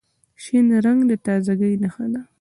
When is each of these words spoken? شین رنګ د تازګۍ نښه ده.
شین 0.43 0.67
رنګ 0.85 0.99
د 1.09 1.11
تازګۍ 1.25 1.73
نښه 1.83 2.05
ده. 2.13 2.21